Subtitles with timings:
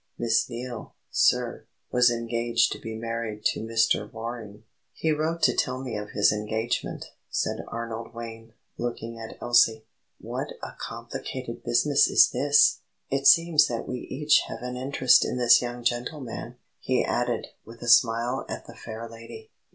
[0.17, 4.11] Miss Neale, sir, was engaged to be married to Mr.
[4.11, 9.85] Waring." "He wrote to tell me of his engagement," said Arnold Wayne, looking at Elsie.
[10.19, 12.79] "What a complicated business this is!
[13.11, 17.83] It seems that we each have an interest in this young gentleman," he added, with
[17.83, 19.51] a smile at the fair lady.